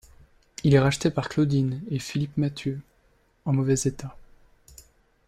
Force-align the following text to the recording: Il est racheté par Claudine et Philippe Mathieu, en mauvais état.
Il 0.63 0.73
est 0.73 0.79
racheté 0.79 1.11
par 1.11 1.29
Claudine 1.29 1.83
et 1.91 1.99
Philippe 1.99 2.35
Mathieu, 2.35 2.81
en 3.45 3.53
mauvais 3.53 3.75
état. 3.85 4.17